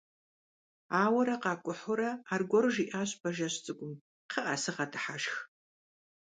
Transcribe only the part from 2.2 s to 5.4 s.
аргуэру жиӀащ Бажэжь цӀыкӀум: «КхъыӀэ, сыгъэдыхьэшх».